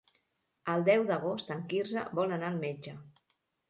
El 0.75 0.85
deu 0.87 1.05
d'agost 1.13 1.53
en 1.59 1.63
Quirze 1.77 2.09
vol 2.19 2.37
anar 2.43 2.53
al 2.53 2.63
metge. 2.69 3.01